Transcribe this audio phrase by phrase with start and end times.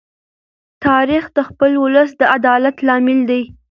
[0.85, 3.43] تاریخ د خپل ولس د عدالت لامل دی.